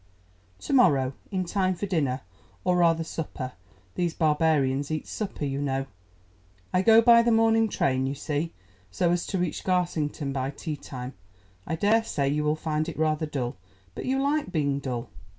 [0.61, 2.21] "To morrow, in time for dinner,
[2.63, 3.51] or rather supper:
[3.93, 5.85] these barbarians eat supper, you know.
[6.73, 8.51] I go by the morning train, you see,
[8.89, 11.13] so as to reach Garsington by tea time.
[11.67, 13.57] I daresay you will find it rather dull,
[13.93, 15.09] but you like being dull.